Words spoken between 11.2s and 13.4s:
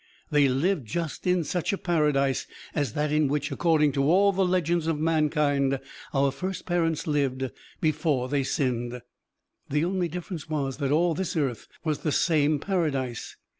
earth was the same paradise.